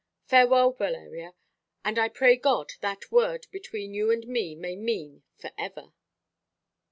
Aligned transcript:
Farewell, 0.25 0.71
Valeria, 0.71 1.35
and 1.85 1.99
I 1.99 2.09
pray 2.09 2.35
God 2.35 2.71
that 2.79 3.11
word 3.11 3.45
between 3.51 3.93
you 3.93 4.09
and 4.09 4.25
me 4.25 4.55
may 4.55 4.75
mean 4.75 5.21
for 5.37 5.51
ever." 5.59 5.93